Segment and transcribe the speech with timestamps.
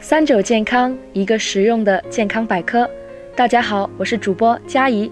[0.00, 2.88] 三九健康，一个实用的健康百科。
[3.34, 5.10] 大家好，我是主播佳怡。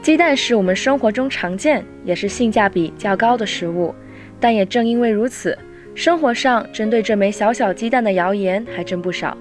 [0.00, 3.94] 鸡蛋是我们生活中常见，也是性价比较高的食物。
[4.40, 5.56] 但也正因为如此，
[5.94, 9.36] 生活上针对这枚小小鸡蛋的谣言还真不少。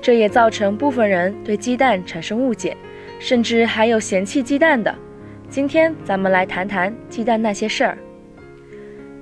[0.00, 2.76] 这也造成部分人对鸡蛋产生误解，
[3.20, 4.92] 甚至还有嫌弃鸡蛋的。
[5.48, 7.96] 今天咱们来谈谈鸡蛋那些事儿。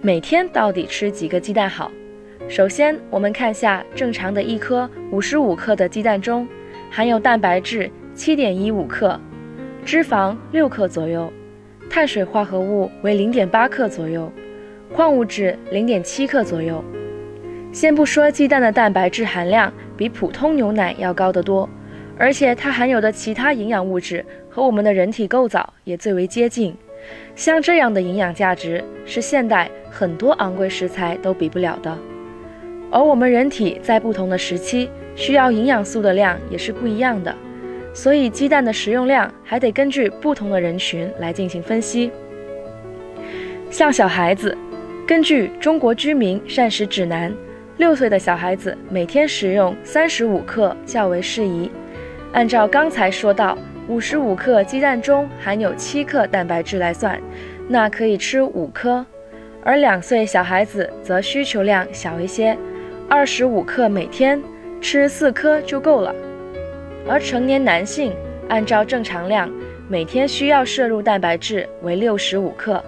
[0.01, 1.93] 每天到底吃几个鸡蛋好？
[2.51, 6.45] 首先，我们看下正常的一颗五十五克的鸡蛋中，
[6.91, 9.19] 含有蛋白质七点一五克，
[9.85, 11.33] 脂肪六克左右，
[11.89, 14.29] 碳水化合物为零点八克左右，
[14.93, 16.83] 矿物质零点七克左右。
[17.71, 21.69] 先不说鸡蛋的蛋白质含量比普通牛奶要高得多。
[22.19, 26.77] 而且它含有的其他营养物质和我们的人体构造也最为接近，
[27.37, 31.97] 像这样的营养价值是现代很多昂贵食材都比不了的。
[32.91, 37.35] 而我们人体在不同的时期需要营养素的量也是不一样的，
[37.95, 42.11] 所以鸡蛋的食用量还得根据不同的人群来进行分析。
[43.71, 44.57] 像小孩子，
[45.07, 47.31] 根据《中国居民膳食指南》，
[47.77, 51.71] 六岁的小孩子每天食用三十五克较为适宜。
[52.33, 53.57] 按照刚才说到，
[53.89, 57.21] 五十五克鸡蛋中含有七克蛋白质来算，
[57.69, 59.05] 那可以吃五颗；
[59.63, 62.57] 而两岁小孩子则需求量小一些，
[63.13, 64.41] 二十五克每天
[64.81, 66.15] 吃四颗就够了。
[67.09, 68.13] 而成年男性
[68.49, 69.51] 按照正常量，
[69.89, 72.81] 每天需要摄入蛋白质为六十五克，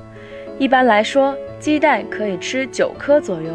[0.59, 3.51] 一般来说，鸡蛋可以吃九颗左右。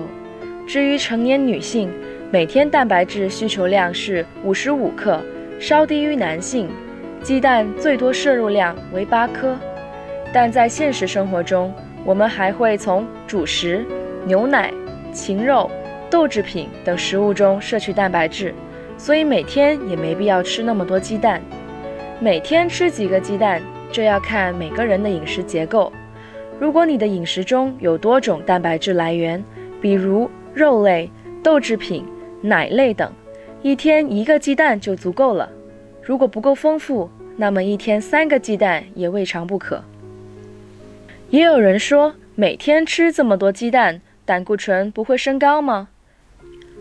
[0.68, 1.90] 至于成年女性，
[2.30, 5.22] 每天蛋白质需求量是五十五克。
[5.62, 6.68] 稍低于男性，
[7.24, 9.58] 鸡蛋最多摄入量为八颗，
[10.34, 11.74] 但在现实生活中，
[12.04, 13.86] 我们还会从主食、
[14.26, 14.72] 牛奶、
[15.14, 15.72] 禽肉、
[16.10, 18.54] 豆制品等食物中摄取蛋白质，
[18.98, 21.42] 所以每天也没必要吃那么多鸡蛋。
[22.20, 25.92] 每天吃几个鸡蛋，这要看每个人的饮食结构。
[26.60, 29.44] 如果你的饮食中有多种蛋白质来源，
[29.80, 31.10] 比如肉类、
[31.44, 32.04] 豆制品、
[32.42, 33.12] 奶类等。
[33.62, 35.50] 一天一个鸡蛋就足够了，
[36.02, 39.84] 如果不够丰富，那么一天三个鸡蛋也未尝不可。
[41.30, 45.90] 也有人说，每天吃这么多鸡蛋，胆固醇不会升高吗？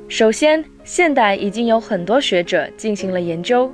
[0.09, 3.71] 首先，现代已经有很多学者进行了研究，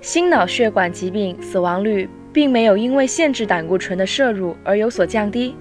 [0.00, 5.54] 心脑血管疾病死亡率并没有因为限制胆固醇的摄入而有所降低。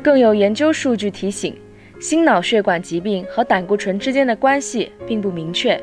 [0.00, 1.58] 更有研究数据提醒，
[1.98, 5.80] 心脑血管疾病和胆固醇之间的关系并不明确。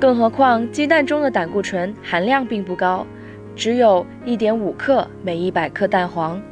[0.00, 3.06] 更何况，鸡蛋中的胆固醇含量并不高，
[3.54, 6.42] 只有一点五克每一百克蛋黄。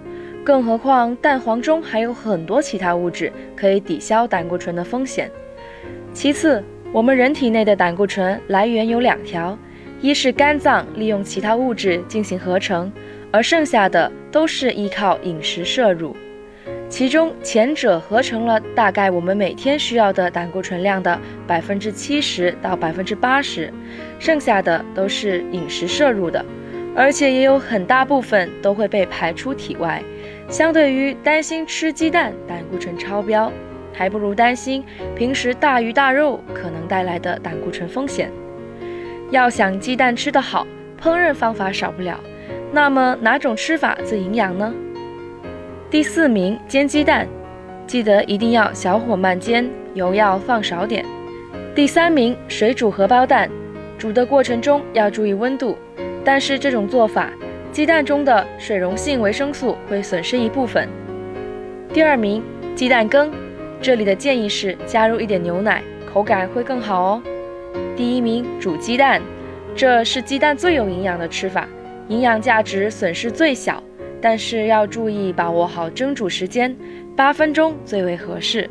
[0.44, 5.29] 更何况，蛋黄中还有很多其他物质可以抵消胆固醇的风险。
[6.12, 6.62] 其次，
[6.93, 9.59] 我们人体内的胆固醇来源有两条，
[10.00, 12.93] 一是肝脏利用其他物质进行合成，
[13.31, 16.15] 而剩下的都是依靠饮食摄入。
[16.89, 23.73] 其中前者合成了大概我们每天需要的胆固醇量的百分之七十到百分之八十，
[24.19, 26.44] 剩下的都是饮食摄入的，
[26.94, 30.03] 而且也有很大部分都会被排出体外。
[30.50, 33.50] 相对于担心吃鸡蛋胆固醇超标，
[33.92, 38.30] 还不如担心平时大鱼大肉可能带来的胆固醇风险。
[39.30, 40.66] 要想鸡蛋吃得好，
[41.00, 42.19] 烹饪方法少不了。
[42.72, 44.72] 那么哪种吃法最营养呢？
[45.91, 47.28] 第四名煎鸡蛋，
[47.86, 51.04] 记得一定要小火慢煎，油要放少点。
[51.75, 53.50] 第三名水煮荷包蛋，
[53.98, 55.76] 煮的过程中要注意温度，
[56.25, 57.31] 但是这种做法，
[57.70, 60.88] 鸡蛋中的水溶性维生素会损失一部分。
[61.92, 62.42] 第二名
[62.75, 63.31] 鸡蛋羹，
[63.82, 67.22] 这里的建议是加入一点牛奶，口感会更好哦。
[67.97, 69.20] 第一名煮鸡蛋，
[69.75, 71.66] 这是鸡蛋最有营养的吃法，
[72.06, 73.82] 营养价值损失最小。
[74.20, 76.76] 但是要注意把握好蒸煮时间，
[77.16, 78.70] 八分钟最为合适。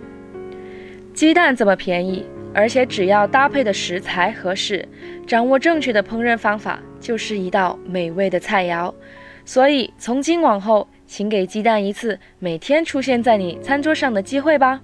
[1.13, 4.87] 鸡蛋这么便宜，而且只要搭配的食材合适，
[5.27, 8.93] 掌握正确的烹饪方法，就是一道美味的菜肴。
[9.43, 14.79] 所以从今往后，请给鸡蛋一次每天出现在你餐桌上的机会吧。